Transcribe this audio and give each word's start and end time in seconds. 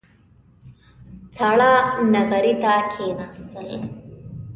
ساړه 1.35 1.71
نغري 2.13 2.53
ته 2.63 2.73
کېناستل. 2.91 3.69